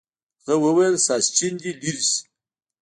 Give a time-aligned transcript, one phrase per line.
[0.47, 2.19] هغه وویل ساسچن دې لرې شي.